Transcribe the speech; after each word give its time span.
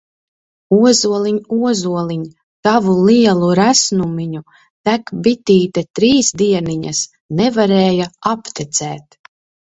Ozoliņ, 0.75 1.35
ozoliņ, 1.71 2.21
Tavu 2.67 2.95
lielu 3.09 3.49
resnumiņu! 3.59 4.41
Tek 4.89 5.11
bitīte 5.27 5.83
trīs 5.99 6.31
dieniņas, 6.43 7.03
Nevarēja 7.43 8.09
aptecēt! 8.31 9.19